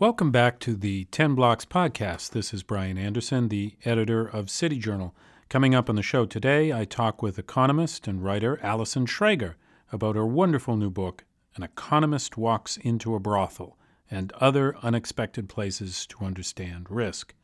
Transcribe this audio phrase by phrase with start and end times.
[0.00, 2.30] Welcome back to the 10 Blocks podcast.
[2.30, 5.12] This is Brian Anderson, the editor of City Journal.
[5.48, 9.56] Coming up on the show today, I talk with economist and writer Allison Schrager
[9.90, 11.24] about her wonderful new book,
[11.56, 13.76] An Economist Walks into a Brothel
[14.08, 17.34] and Other Unexpected Places to Understand Risk.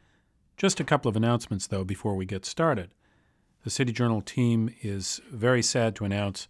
[0.56, 2.94] Just a couple of announcements, though, before we get started.
[3.64, 6.46] The City Journal team is very sad to announce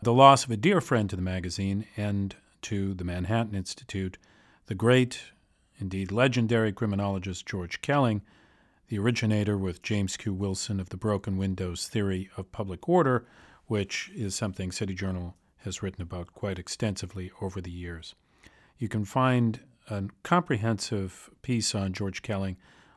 [0.00, 4.16] the loss of a dear friend to the magazine and to the Manhattan Institute,
[4.66, 5.32] the great
[5.80, 8.20] Indeed, legendary criminologist George Kelling,
[8.88, 10.34] the originator with James Q.
[10.34, 13.24] Wilson of the broken windows theory of public order,
[13.66, 18.14] which is something City Journal has written about quite extensively over the years.
[18.78, 22.56] You can find a comprehensive piece on George Kelling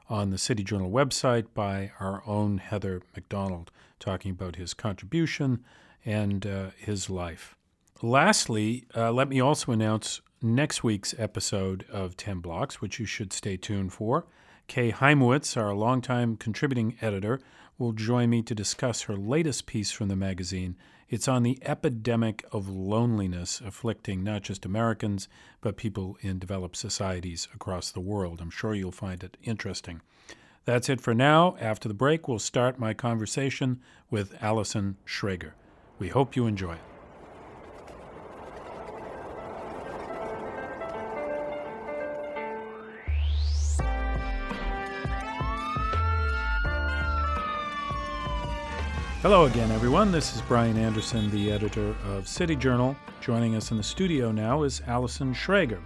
[0.10, 5.64] on the City Journal website by our own Heather Mac Donald, talking about his contribution
[6.06, 7.56] and uh, his life.
[8.02, 13.32] Lastly, uh, let me also announce next week's episode of 10 Blocks, which you should
[13.32, 14.26] stay tuned for.
[14.68, 17.40] Kay Hymowitz, our longtime contributing editor,
[17.78, 20.76] will join me to discuss her latest piece from the magazine.
[21.10, 25.28] It's on the epidemic of loneliness afflicting not just Americans,
[25.62, 28.42] but people in developed societies across the world.
[28.42, 30.02] I'm sure you'll find it interesting.
[30.66, 31.56] That's it for now.
[31.60, 35.52] After the break, we'll start my conversation with Allison Schrager.
[36.00, 36.93] We hope you enjoy it.
[49.24, 50.12] Hello again, everyone.
[50.12, 52.94] This is Brian Anderson, the editor of City Journal.
[53.22, 55.80] Joining us in the studio now is Allison Schrager.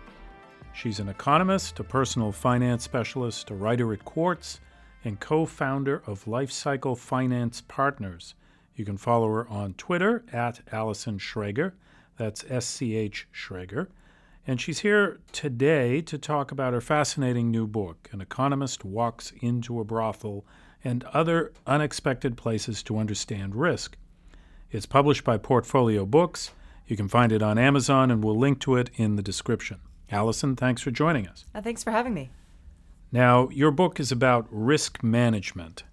[0.73, 4.59] She's an economist, a personal finance specialist, a writer at Quartz,
[5.03, 8.33] and co founder of Lifecycle Finance Partners.
[8.75, 11.73] You can follow her on Twitter at Allison Schrager.
[12.17, 13.85] That's S C H Schrager.
[14.47, 19.79] And she's here today to talk about her fascinating new book, An Economist Walks into
[19.79, 20.43] a Brothel
[20.83, 23.97] and other unexpected places to understand risk.
[24.71, 26.51] It's published by Portfolio Books.
[26.87, 29.79] You can find it on Amazon, and we'll link to it in the description.
[30.11, 31.45] Allison, thanks for joining us.
[31.53, 32.29] Uh, thanks for having me.
[33.11, 35.83] Now, your book is about risk management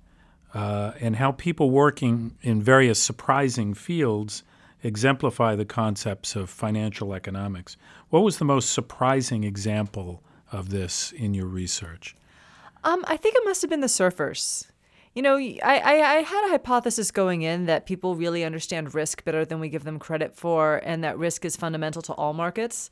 [0.52, 4.42] uh, and how people working in various surprising fields
[4.82, 7.76] exemplify the concepts of financial economics.
[8.10, 12.14] What was the most surprising example of this in your research?
[12.84, 14.66] Um, I think it must have been the surfers.
[15.14, 19.22] You know, I, I, I, had a hypothesis going in that people really understand risk
[19.24, 22.90] better than we give them credit for, and that risk is fundamental to all markets.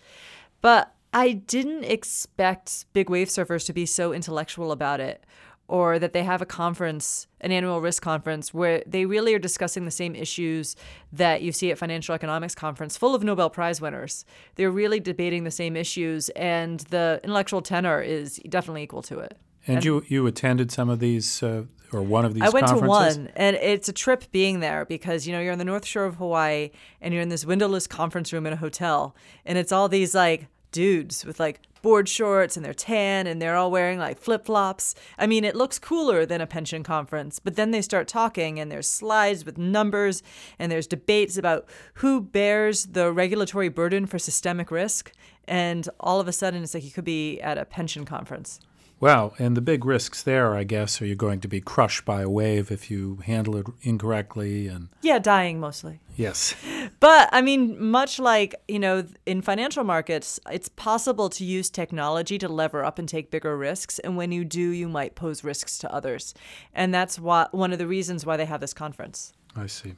[0.61, 5.25] But I didn't expect big wave surfers to be so intellectual about it,
[5.67, 9.85] or that they have a conference, an annual risk conference, where they really are discussing
[9.85, 10.77] the same issues
[11.13, 14.25] that you see at financial economics conference, full of Nobel Prize winners.
[14.55, 19.37] They're really debating the same issues, and the intellectual tenor is definitely equal to it.
[19.67, 22.43] And, and you you attended some of these uh, or one of these?
[22.43, 25.59] I went to one, and it's a trip being there because you know you're on
[25.59, 26.71] the North Shore of Hawaii
[27.01, 29.15] and you're in this windowless conference room in a hotel,
[29.45, 33.57] and it's all these like dudes with like board shorts and they're tan and they're
[33.57, 34.95] all wearing like flip flops.
[35.19, 38.71] I mean, it looks cooler than a pension conference, but then they start talking and
[38.71, 40.23] there's slides with numbers
[40.59, 45.13] and there's debates about who bears the regulatory burden for systemic risk.
[45.47, 48.61] And all of a sudden, it's like you could be at a pension conference.
[49.03, 52.23] Well, and the big risks there, I guess, are you going to be crushed by
[52.23, 55.99] a wave if you handle it incorrectly and Yeah, dying mostly.
[56.15, 56.55] Yes.
[57.01, 62.39] But I mean, much like, you know, in financial markets, it's possible to use technology
[62.39, 65.79] to lever up and take bigger risks, and when you do, you might pose risks
[65.79, 66.33] to others.
[66.73, 69.33] And that's why one of the reasons why they have this conference.
[69.57, 69.95] I see.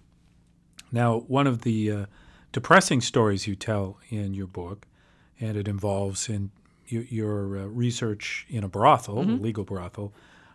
[0.93, 2.07] Now, one of the uh,
[2.53, 4.87] depressing stories you tell in your book,
[5.39, 6.53] and it involves in
[6.89, 9.33] your uh, research in a brothel, mm-hmm.
[9.33, 10.13] a legal brothel,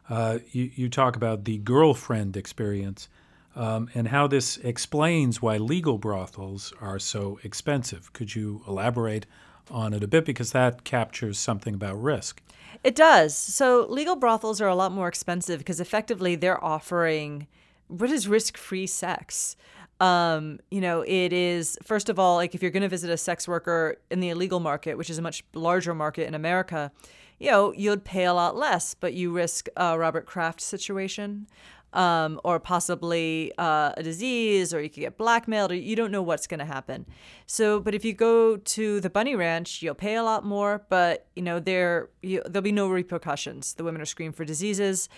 [0.09, 3.09] uh, you, you, talk about the girlfriend experience
[3.55, 8.11] um, and how this explains why legal brothels are so expensive.
[8.13, 9.25] Could you elaborate
[9.69, 12.41] on it a bit because that captures something about risk?
[12.83, 13.35] It does.
[13.35, 17.47] So legal brothels are a lot more expensive because effectively they're offering
[17.87, 19.55] what is risk-free sex.
[19.99, 23.17] Um, you know, it is first of all, like if you're going to visit a
[23.17, 26.91] sex worker in the illegal market, which is a much larger market in America,
[27.39, 31.47] you know, you'd pay a lot less, but you risk a Robert Kraft situation.
[31.91, 36.21] Um, or possibly uh, a disease, or you could get blackmailed, or you don't know
[36.21, 37.07] what's going to happen.
[37.47, 41.25] So, but if you go to the bunny ranch, you'll pay a lot more, but
[41.35, 43.73] you know there you, there'll be no repercussions.
[43.73, 45.09] The women are screened for diseases.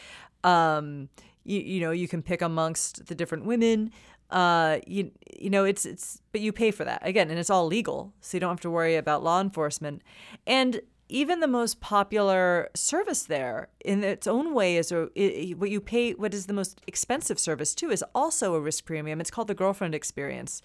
[0.46, 1.10] Um,
[1.44, 3.92] you, you know you can pick amongst the different women
[4.32, 7.66] uh, you you know it's it's but you pay for that again, and it's all
[7.66, 10.02] legal, so you don't have to worry about law enforcement.
[10.48, 10.82] And
[11.12, 15.82] even the most popular service there in its own way is a, it, what you
[15.82, 19.50] pay what is the most expensive service too is also a risk premium it's called
[19.50, 20.62] the girlfriend experience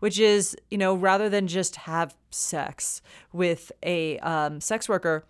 [0.00, 3.00] which is you know rather than just have sex
[3.32, 5.24] with a um, sex worker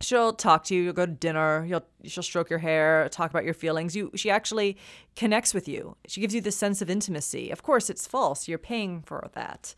[0.00, 3.44] she'll talk to you you'll go to dinner you'll she'll stroke your hair talk about
[3.44, 3.96] your feelings.
[3.96, 4.76] You she actually
[5.16, 5.96] connects with you.
[6.06, 7.50] She gives you this sense of intimacy.
[7.50, 9.74] Of course it's false you're paying for that.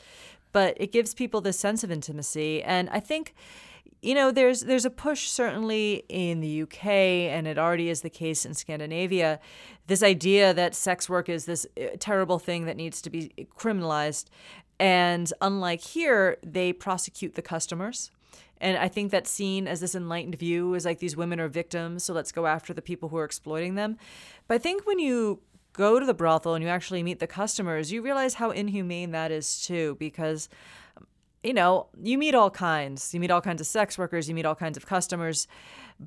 [0.53, 2.63] But it gives people this sense of intimacy.
[2.63, 3.35] And i think
[4.03, 8.11] you know there's there's a push certainly in the UK and it already is the
[8.11, 9.41] case in Scandinavia
[9.87, 14.27] this idea that sex work is this uh, terrible thing that needs to be criminalized.
[14.79, 18.11] And unlike here they prosecute the customers
[18.61, 22.05] and I think that's seen as this enlightened view is like these women are victims,
[22.05, 23.97] so let's go after the people who are exploiting them.
[24.49, 25.41] But I think when you
[25.73, 29.31] go to the brothel and you actually meet the customers, you realize how inhumane that
[29.31, 30.49] is too, because
[31.43, 33.15] you know, you meet all kinds.
[33.15, 35.49] You meet all kinds of sex workers, you meet all kinds of customers,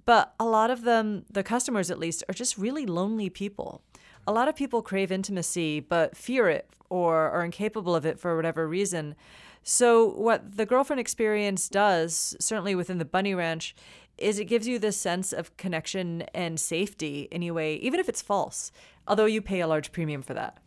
[0.06, 3.82] but a lot of them, the customers at least, are just really lonely people.
[4.28, 8.36] A lot of people crave intimacy but fear it or are incapable of it for
[8.36, 9.16] whatever reason.
[9.64, 13.76] So, what the girlfriend experience does, certainly within the Bunny Ranch,
[14.18, 18.72] is it gives you this sense of connection and safety anyway, even if it's false,
[19.08, 20.58] although you pay a large premium for that.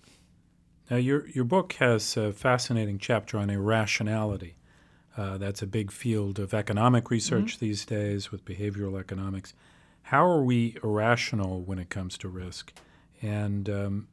[0.90, 4.56] Now, your, your book has a fascinating chapter on irrationality.
[5.16, 7.64] Uh, that's a big field of economic research mm-hmm.
[7.64, 9.54] these days with behavioral economics.
[10.02, 12.72] How are we irrational when it comes to risk?
[13.22, 14.08] And um,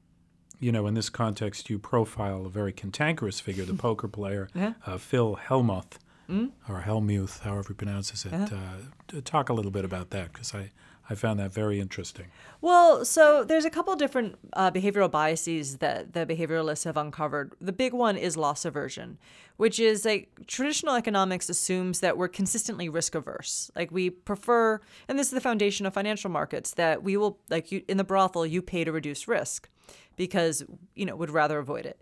[0.63, 4.74] you know, in this context, you profile a very cantankerous figure, the poker player, yeah.
[4.86, 5.98] uh, Phil Hellmuth,
[6.30, 6.51] mm?
[6.69, 8.33] or Hellmuth, however he pronounces it.
[8.33, 10.71] Uh, talk a little bit about that, because I,
[11.10, 12.27] I found that very interesting.
[12.62, 17.51] Well, so there's a couple different uh, behavioral biases that the behavioralists have uncovered.
[17.60, 19.18] The big one is loss aversion,
[19.57, 23.69] which is like traditional economics assumes that we're consistently risk averse.
[23.75, 24.80] Like we prefer,
[25.10, 28.06] and this is the foundation of financial markets, that we will, like you, in the
[28.06, 29.68] brothel, you pay to reduce risk
[30.16, 30.64] because,
[30.96, 32.02] you know, would rather avoid it.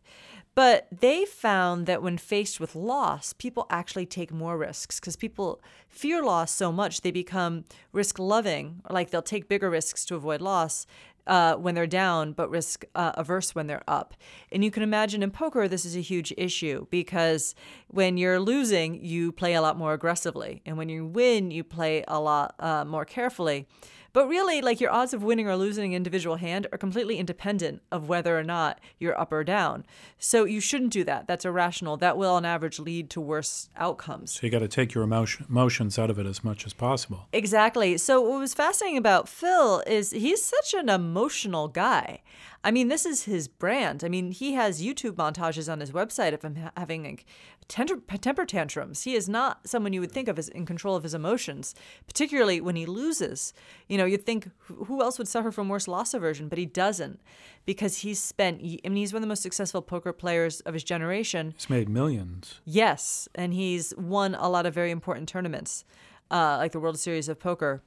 [0.54, 5.62] But they found that when faced with loss, people actually take more risks because people
[5.88, 7.64] fear loss so much they become
[7.94, 10.86] risk loving, like they'll take bigger risks to avoid loss
[11.28, 14.14] uh, when they're down, but risk uh, averse when they're up.
[14.52, 17.56] And you can imagine in poker, this is a huge issue because
[17.88, 20.62] when you're losing, you play a lot more aggressively.
[20.66, 23.68] And when you win, you play a lot uh, more carefully.
[24.14, 27.82] But really, like your odds of winning or losing an individual hand are completely independent
[27.92, 29.86] of whether or not you're up or down.
[30.18, 31.28] So you shouldn't do that.
[31.28, 31.98] That's irrational.
[31.98, 34.34] That will, on average, lead to worse outcomes.
[34.34, 37.28] So you got to take your emotion, emotions out of it as much as possible.
[37.32, 37.98] Exactly.
[37.98, 42.22] So what was fascinating about Phil is he's such an emotional guy.
[42.64, 44.04] I mean, this is his brand.
[44.04, 47.26] I mean, he has YouTube montages on his website of him having like
[47.72, 49.04] temper, temper tantrums.
[49.04, 51.74] He is not someone you would think of as in control of his emotions,
[52.06, 53.54] particularly when he loses.
[53.88, 57.22] You know, you'd think who else would suffer from worse loss aversion, but he doesn't
[57.66, 58.60] because he's spent.
[58.62, 61.54] I mean, he's one of the most successful poker players of his generation.
[61.56, 62.60] He's made millions.
[62.66, 65.86] Yes, and he's won a lot of very important tournaments,
[66.30, 67.82] uh, like the World Series of Poker.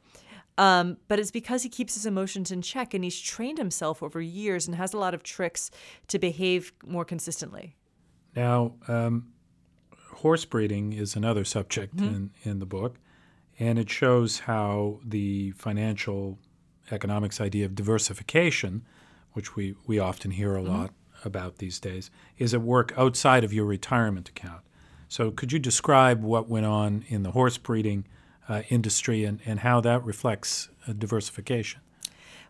[0.57, 4.21] Um, but it's because he keeps his emotions in check and he's trained himself over
[4.21, 5.71] years and has a lot of tricks
[6.09, 7.75] to behave more consistently.
[8.37, 9.34] Now, um,
[10.15, 12.15] horse breeding is another subject mm-hmm.
[12.15, 12.97] in, in the book,
[13.59, 16.39] and it shows how the financial
[16.91, 18.85] economics idea of diversification,
[19.33, 20.73] which we, we often hear a mm-hmm.
[20.73, 20.91] lot
[21.25, 24.61] about these days, is at work outside of your retirement account.
[25.09, 28.05] So, could you describe what went on in the horse breeding
[28.49, 31.81] uh, industry and, and how that reflects uh, diversification.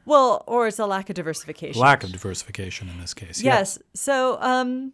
[0.05, 1.81] Well, or it's a lack of diversification.
[1.81, 3.43] Lack of diversification in this case.
[3.43, 3.79] Yes.
[3.81, 3.87] Yeah.
[3.95, 4.93] So, um,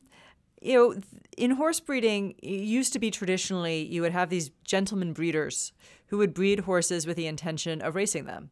[0.60, 1.00] you know,
[1.36, 5.72] in horse breeding, it used to be traditionally you would have these gentlemen breeders
[6.06, 8.50] who would breed horses with the intention of racing them.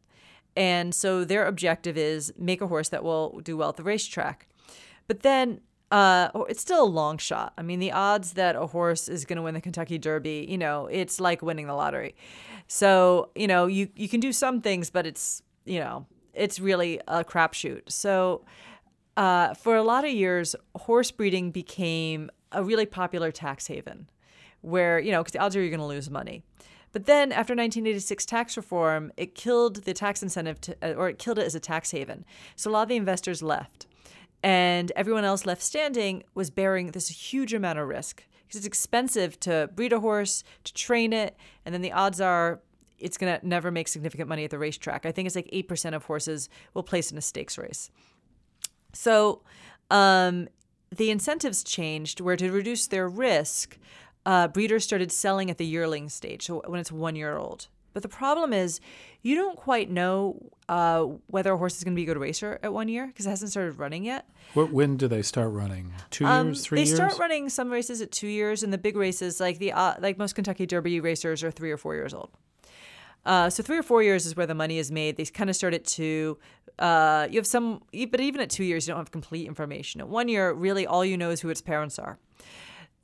[0.56, 4.48] And so their objective is make a horse that will do well at the racetrack.
[5.06, 5.60] But then
[5.90, 7.52] uh, it's still a long shot.
[7.56, 10.58] I mean, the odds that a horse is going to win the Kentucky Derby, you
[10.58, 12.14] know, it's like winning the lottery.
[12.66, 17.00] So, you know, you you can do some things, but it's you know, it's really
[17.08, 17.82] a crapshoot.
[17.90, 18.44] So,
[19.18, 24.08] uh, for a lot of years, horse breeding became a really popular tax haven,
[24.60, 26.44] where you know, because the odds are you're going to lose money.
[26.92, 31.38] But then, after 1986 tax reform, it killed the tax incentive, to, or it killed
[31.38, 32.24] it as a tax haven.
[32.56, 33.88] So a lot of the investors left
[34.42, 39.38] and everyone else left standing was bearing this huge amount of risk because it's expensive
[39.40, 42.60] to breed a horse, to train it, and then the odds are
[42.98, 45.06] it's going to never make significant money at the racetrack.
[45.06, 47.90] I think it's like 8% of horses will place in a stakes race.
[48.92, 49.42] So
[49.90, 50.48] um,
[50.94, 53.78] the incentives changed where to reduce their risk,
[54.26, 57.68] uh, breeders started selling at the yearling stage, so when it's one year old.
[57.94, 58.80] But the problem is,
[59.22, 62.60] you don't quite know uh, whether a horse is going to be a good racer
[62.62, 64.28] at one year because it hasn't started running yet.
[64.54, 65.92] What, when do they start running?
[66.10, 66.90] Two Um, years, three they years?
[66.90, 69.94] They start running some races at two years, and the big races, like the uh,
[70.00, 72.30] like most Kentucky Derby racers, are three or four years old.
[73.28, 75.18] Uh, so three or four years is where the money is made.
[75.18, 76.38] They kind of start at two.
[76.78, 80.00] Uh, you have some, but even at two years, you don't have complete information.
[80.00, 82.18] At one year, really, all you know is who its parents are.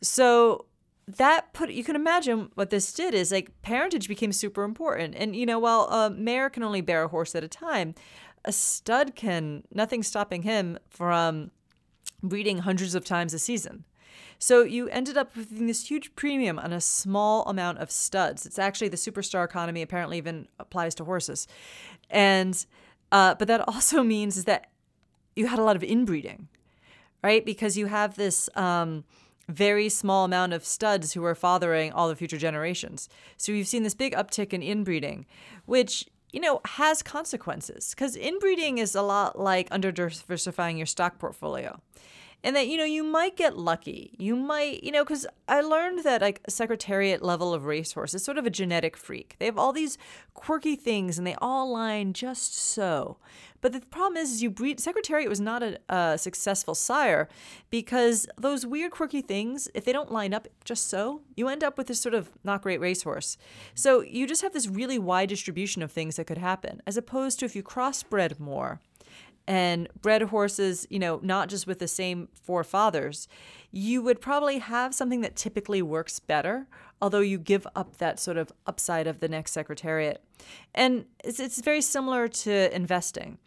[0.01, 0.65] So
[1.07, 5.15] that put you can imagine what this did is like parentage became super important.
[5.15, 7.95] And you know, while a mare can only bear a horse at a time,
[8.47, 11.51] a stud can nothing's stopping him from
[12.23, 13.85] breeding hundreds of times a season.
[14.39, 18.45] So you ended up with this huge premium on a small amount of studs.
[18.47, 21.47] It's actually the superstar economy apparently even applies to horses.
[22.11, 22.65] And
[23.13, 24.71] uh, but that also means is that
[25.37, 26.49] you had a lot of inbreeding,
[27.23, 27.45] right?
[27.45, 29.05] Because you have this um,
[29.49, 33.09] very small amount of studs who are fathering all the future generations.
[33.37, 35.27] So you've seen this big uptick in inbreeding,
[35.67, 41.17] which you know has consequences because inbreeding is a lot like under diversifying your stock
[41.19, 41.81] portfolio
[42.45, 44.15] and that you know you might get lucky.
[44.19, 48.39] You might you know because i learned that like secretariat level of racehorse is sort
[48.39, 49.35] of a genetic freak.
[49.39, 49.99] They have all these
[50.35, 53.17] quirky things and they all line just so.
[53.63, 57.31] But the problem is, is you breed secretariat was not a, a successful sire
[57.71, 61.79] because those weird quirky things if they don't line up just so you end up
[61.79, 63.39] with this sort of not great racehorse.
[63.75, 67.39] So you just have this really wide distribution of things that could happen as opposed
[67.39, 68.81] to if you crossbred more
[69.47, 73.29] and bred horses, you know, not just with the same four fathers,
[73.71, 76.67] you would probably have something that typically works better,
[77.03, 80.23] although you give up that sort of upside of the next secretariat.
[80.75, 83.39] And it's, it's very similar to investing.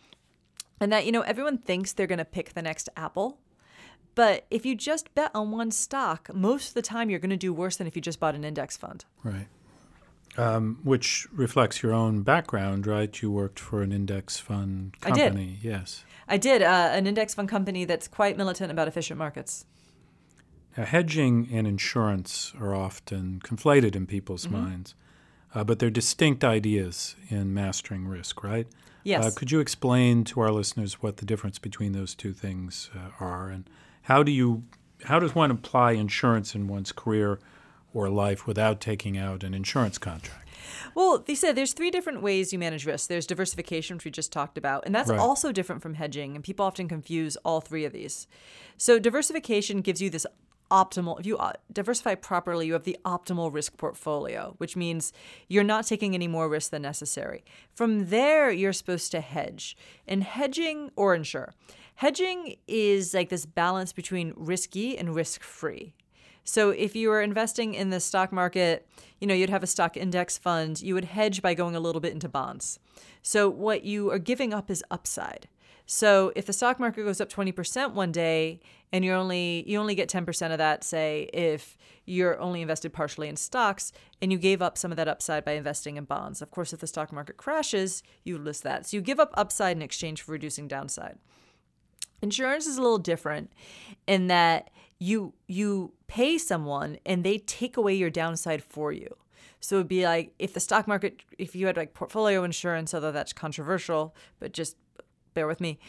[0.79, 3.39] And that, you know, everyone thinks they're going to pick the next Apple.
[4.13, 7.37] But if you just bet on one stock, most of the time you're going to
[7.37, 9.05] do worse than if you just bought an index fund.
[9.23, 9.47] Right.
[10.39, 13.19] Um, which reflects your own background, right?
[13.21, 15.25] You worked for an index fund company.
[15.25, 15.63] I did.
[15.63, 16.05] Yes.
[16.27, 19.65] I did uh, an index fund company that's quite militant about efficient markets.
[20.77, 24.61] Now, hedging and insurance are often conflated in people's Mm-hmm.
[24.63, 24.93] minds,
[25.55, 28.67] uh, but they're distinct ideas in mastering risk, right?
[29.03, 29.25] Yes.
[29.25, 33.09] Uh, could you explain to our listeners what the difference between those two things uh,
[33.19, 33.67] are, and
[34.03, 34.65] how do you,
[35.05, 37.39] how does one apply insurance in one's career
[37.97, 40.47] or life without taking out an insurance contract?
[40.93, 43.07] Well, they said there's three different ways you manage risk.
[43.09, 45.19] There's diversification, which we just talked about, and that's Right.
[45.19, 46.35] also different from hedging.
[46.35, 48.27] And people often confuse all three of these.
[48.77, 50.25] So diversification gives you this
[50.69, 51.19] optimal.
[51.19, 55.13] If you uh, diversify properly, you have the optimal risk portfolio, which means
[55.47, 57.43] you're not taking any more risk than necessary.
[57.73, 59.77] From there, you're supposed to hedge,
[60.07, 61.53] and hedging or insure.
[61.95, 65.93] Hedging is like this balance between risky and risk free.
[66.47, 68.87] So if you were investing in the stock market,
[69.19, 71.99] you know, you'd have a stock index fund, you would hedge by going a little
[71.99, 72.79] bit into bonds.
[73.21, 75.49] So what you are giving up is upside.
[75.85, 78.61] So if the stock market goes up 20% one day
[78.93, 83.27] and you're only you only get 10% of that say if you're only invested partially
[83.27, 86.41] in stocks and you gave up some of that upside by investing in bonds.
[86.41, 88.85] Of course if the stock market crashes, you lose that.
[88.85, 91.17] So you give up upside in exchange for reducing downside.
[92.21, 93.51] Insurance is a little different
[94.07, 99.15] in that you you pay someone and they take away your downside for you.
[99.59, 103.11] So it'd be like if the stock market, if you had like portfolio insurance, although
[103.11, 104.77] that's controversial, but just
[105.33, 105.79] bear with me,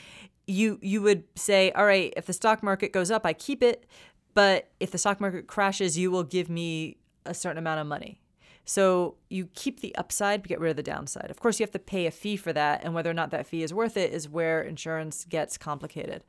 [0.47, 3.87] you you would say, all right, if the stock market goes up, I keep it,
[4.35, 8.21] but if the stock market crashes, you will give me a certain amount of money.
[8.65, 11.31] So you keep the upside, but get rid of the downside.
[11.31, 13.47] Of course, you have to pay a fee for that, and whether or not that
[13.47, 16.23] fee is worth it is where insurance gets complicated.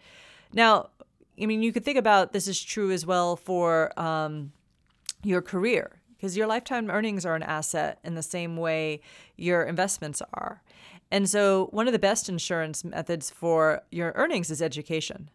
[0.54, 0.90] Now,
[1.42, 4.52] I mean, you could think about this is true as well for um,
[5.24, 9.02] your career because your lifetime earnings are an asset in the same way
[9.38, 10.62] your investments are.
[11.12, 15.30] And so, one of the best insurance methods for your earnings is education.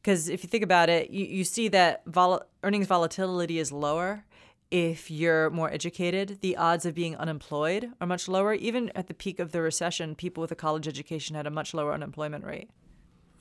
[0.00, 4.24] Because if you think about it, you, you see that vol- earnings volatility is lower
[4.70, 6.38] if you're more educated.
[6.40, 8.54] The odds of being unemployed are much lower.
[8.54, 11.74] Even at the peak of the recession, people with a college education had a much
[11.74, 12.70] lower unemployment rate.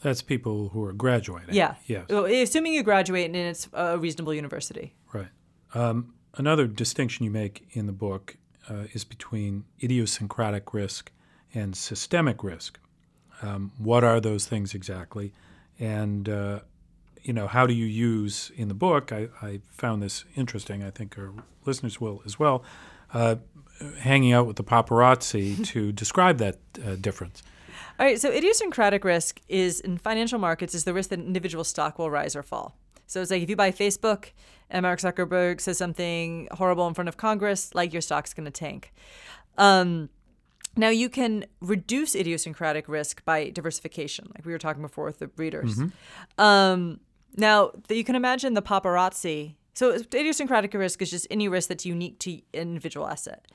[0.01, 1.56] That's people who are graduating.
[1.56, 1.75] Yeah.
[1.86, 2.06] Yes.
[2.10, 4.96] Well, Assuming you graduate and it's a reasonable university.
[5.13, 5.27] Right.
[5.74, 8.38] Um, another distinction you make in the book
[8.70, 11.12] uh, is between idiosyncratic risk
[11.53, 12.79] and systemic risk.
[13.41, 15.34] Um, what are those things exactly?
[15.79, 16.60] And, uh,
[17.22, 19.12] you know, how do you use in the book?
[19.12, 20.84] I, I found this interesting.
[20.84, 21.34] I think our
[21.65, 22.63] listeners will as well.
[23.13, 23.36] Uh,
[24.00, 27.44] hanging out with the paparazzi to describe that uh, difference.
[28.00, 31.65] All right, so idiosyncratic risk is in financial markets is the risk that an individual
[31.65, 32.77] stock will rise or fall.
[33.08, 34.32] So it's like if you buy Facebook
[34.70, 38.51] and Mark Zuckerberg says something horrible in front of Congress, like your stock's going to
[38.51, 38.94] tank.
[39.58, 40.08] Um,
[40.77, 45.27] now you can reduce idiosyncratic risk by diversification, like we were talking before with the
[45.27, 45.75] breeders.
[45.75, 46.41] Mm-hmm.
[46.41, 47.01] Um,
[47.36, 49.56] now you can imagine the paparazzi.
[49.74, 53.46] So idiosyncratic risk is just any risk that's unique to an individual asset.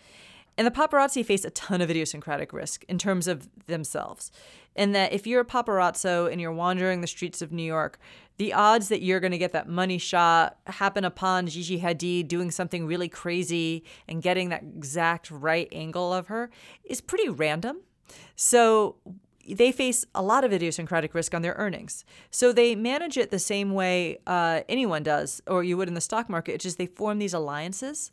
[0.56, 4.30] And the paparazzi face a ton of idiosyncratic risk in terms of themselves.
[4.76, 7.98] In that if you're a paparazzo and you're wandering the streets of New York,
[8.36, 12.50] the odds that you're going to get that money shot happen upon Gigi Hadid doing
[12.50, 16.50] something really crazy and getting that exact right angle of her
[16.84, 17.78] is pretty random.
[18.34, 18.96] So
[19.48, 22.04] they face a lot of idiosyncratic risk on their earnings.
[22.30, 26.00] So they manage it the same way uh, anyone does, or you would in the
[26.00, 26.54] stock market.
[26.54, 28.10] It's just they form these alliances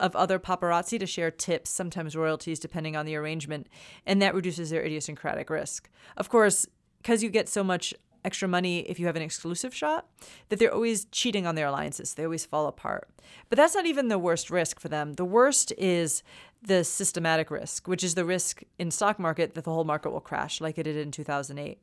[0.00, 3.68] of other paparazzi to share tips, sometimes royalties, depending on the arrangement,
[4.06, 5.88] and that reduces their idiosyncratic risk.
[6.16, 6.66] Of course,
[7.02, 10.06] because you get so much extra money if you have an exclusive shot,
[10.48, 12.14] that they're always cheating on their alliances.
[12.14, 13.08] They always fall apart.
[13.50, 15.14] But that's not even the worst risk for them.
[15.14, 16.22] The worst is
[16.66, 20.20] the systematic risk, which is the risk in stock market that the whole market will
[20.20, 21.78] crash like it did in 2008.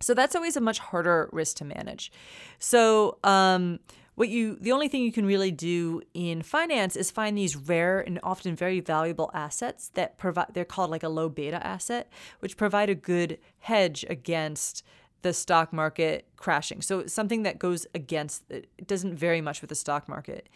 [0.00, 2.10] So that's always a much harder risk to manage.
[2.58, 3.78] So um,
[4.14, 8.00] what you the only thing you can really do in finance is find these rare
[8.00, 12.56] and often very valuable assets that provide they're called like a low beta asset, which
[12.56, 14.82] provide a good hedge against
[15.22, 16.82] the stock market crashing.
[16.82, 20.48] So something that goes against it doesn't vary much with the stock market.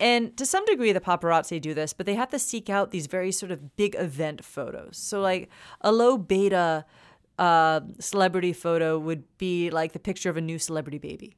[0.00, 3.06] And to some degree, the paparazzi do this, but they have to seek out these
[3.06, 4.96] very sort of big event photos.
[4.96, 5.48] So, like
[5.80, 6.84] a low beta
[7.38, 11.36] uh, celebrity photo would be like the picture of a new celebrity baby.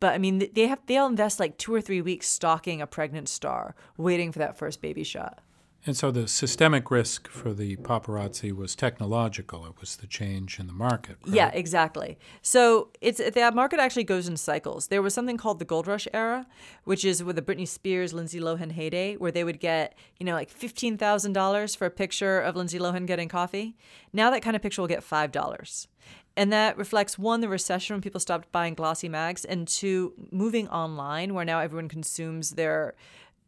[0.00, 3.28] But I mean, they have they'll invest like two or three weeks stalking a pregnant
[3.28, 5.40] star, waiting for that first baby shot.
[5.86, 9.66] And so the systemic risk for the paparazzi was technological.
[9.66, 11.16] It was the change in the market.
[11.26, 11.34] Right?
[11.34, 12.18] Yeah, exactly.
[12.40, 14.86] So it's the market actually goes in cycles.
[14.86, 16.46] There was something called the gold rush era,
[16.84, 20.32] which is with the Britney Spears, Lindsay Lohan heyday, where they would get you know
[20.32, 23.76] like fifteen thousand dollars for a picture of Lindsay Lohan getting coffee.
[24.12, 25.88] Now that kind of picture will get five dollars.
[26.36, 30.68] And that reflects one, the recession when people stopped buying glossy mags, and two, moving
[30.68, 32.94] online where now everyone consumes their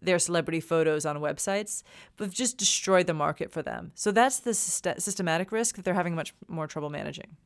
[0.01, 1.83] their celebrity photos on websites,
[2.17, 3.93] but just destroyed the market for them.
[3.95, 7.37] So that's the systematic risk that they're having much more trouble managing.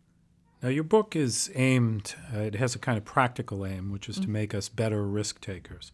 [0.62, 4.16] Now, your book is aimed, uh, it has a kind of practical aim, which is
[4.16, 4.24] mm-hmm.
[4.24, 5.92] to make us better risk takers.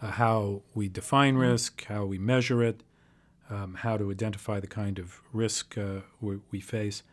[0.00, 1.42] Uh, how we define mm-hmm.
[1.42, 2.82] risk, how we measure it,
[3.48, 7.04] um, how to identify the kind of risk uh, we, we, face.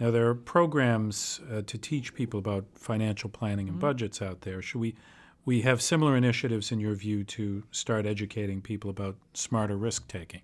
[0.00, 3.86] Now, there are programs uh, to teach people about financial planning and mm-hmm.
[3.86, 4.60] budgets out there.
[4.60, 4.96] Should we
[5.44, 10.40] we have similar initiatives, in your view, to start educating people about smarter risk taking.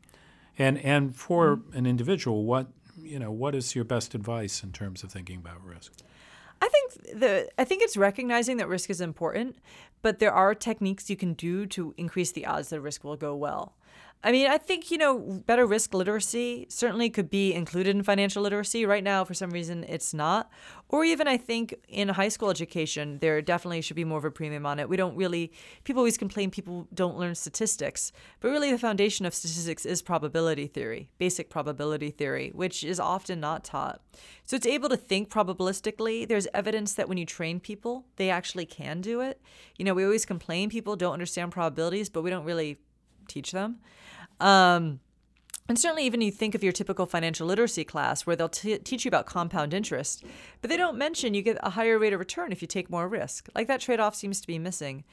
[0.59, 1.77] And and for mm-hmm.
[1.77, 2.69] an individual, what
[3.03, 5.93] you know, what is your best advice in terms of thinking about risk?
[6.61, 9.57] I think the I think it's recognizing that risk is important,
[10.03, 13.35] but there are techniques you can do to increase the odds that risk will go
[13.35, 13.75] well.
[14.23, 18.43] I mean, I think, you know, better risk literacy certainly could be included in financial
[18.43, 18.85] literacy.
[18.85, 20.51] Right now, for some reason, it's not.
[20.91, 24.31] Or even, I think, in high school education, there definitely should be more of a
[24.31, 24.91] premium on it.
[24.91, 25.53] We don't really,
[25.85, 28.13] people always complain people don't learn statistics.
[28.41, 33.41] But really, the foundation of statistics is probability theory, basic probability theory, which is often
[33.41, 34.03] not taught.
[34.45, 36.29] So it's able to think probabilistically.
[36.29, 39.41] There's evidence that when you train people, they actually can do it.
[39.79, 42.81] You know, we always complain people don't understand probabilities, but we don't really
[43.31, 43.79] teach them.
[44.41, 45.01] Um,
[45.71, 49.05] and certainly, even you think of your typical financial literacy class where they'll t- teach
[49.05, 50.25] you about compound interest,
[50.61, 53.07] but they don't mention you get a higher rate of return if you take more
[53.07, 53.49] risk.
[53.55, 55.05] Like that trade off seems to be missing.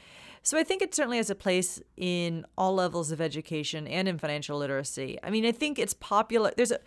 [0.41, 4.17] So I think it certainly has a place in all levels of education and in
[4.17, 5.19] financial literacy.
[5.21, 6.51] I mean, I think it's popular.
[6.57, 6.79] There's a,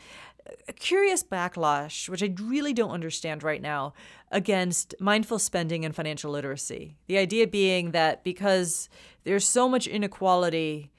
[0.66, 3.92] a curious backlash, which I really don't understand right now,
[4.32, 6.96] against mindful spending and financial literacy.
[7.06, 8.88] The idea being that because
[9.22, 10.90] there's so much inequality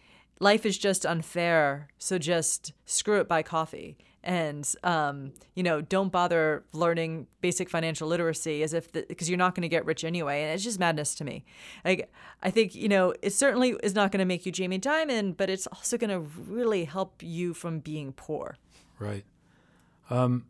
[0.41, 1.87] life is just unfair.
[1.97, 3.97] So just screw it, buy coffee.
[4.23, 9.55] And, um, you know, don't bother learning basic financial literacy as if, because you're not
[9.55, 10.43] going to get rich anyway.
[10.43, 11.43] And it's just madness to me.
[11.83, 12.11] Like,
[12.43, 15.49] I think, you know, it certainly is not going to make you Jamie Dimon, but
[15.49, 18.57] it's also going to really help you from being poor.
[18.99, 19.25] Right.
[20.11, 20.45] Um,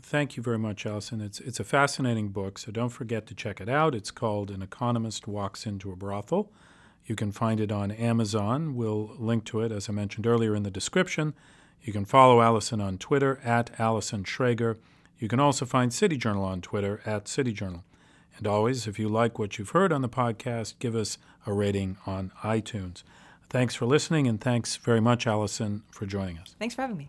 [0.00, 1.20] thank you very much, Allison.
[1.20, 3.94] It's it's a fascinating book, so don't forget to check it out.
[3.94, 6.52] It's called An Economist Walks into a Brothel.
[7.10, 8.76] You can find it on Amazon.
[8.76, 11.34] We'll link to it, as I mentioned earlier, in the description.
[11.82, 14.76] You can follow Allison on Twitter at Allison Schrager.
[15.18, 17.82] You can also find City Journal on Twitter at City Journal.
[18.36, 21.18] And always, if you like what you've heard on the podcast, give us
[21.48, 23.02] a rating on iTunes.
[23.48, 26.54] Thanks for listening, and thanks very much, Allison, for joining us.
[26.60, 27.08] Thanks for having me.